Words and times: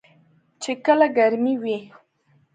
چې 0.61 0.71
کله 0.85 1.07
ګرمې 1.17 1.53
وي. 1.61 1.77